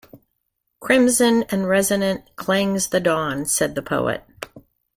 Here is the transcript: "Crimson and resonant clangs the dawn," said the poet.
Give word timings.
"Crimson 0.79 1.43
and 1.51 1.67
resonant 1.69 2.35
clangs 2.35 2.87
the 2.87 2.99
dawn," 2.99 3.45
said 3.45 3.75
the 3.75 3.83
poet. 3.83 4.23